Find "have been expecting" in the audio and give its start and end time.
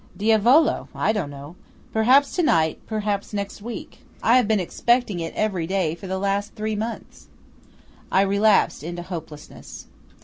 4.37-5.19